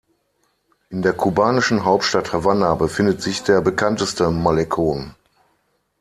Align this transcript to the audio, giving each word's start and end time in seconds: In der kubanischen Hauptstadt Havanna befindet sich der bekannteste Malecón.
In 0.89 1.03
der 1.03 1.13
kubanischen 1.13 1.85
Hauptstadt 1.85 2.33
Havanna 2.33 2.73
befindet 2.73 3.21
sich 3.21 3.43
der 3.43 3.61
bekannteste 3.61 4.23
Malecón. 4.29 5.11